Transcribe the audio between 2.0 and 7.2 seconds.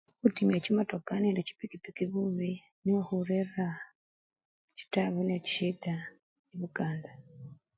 bubi nikhwo khurera chitabu nechishida ebukanda.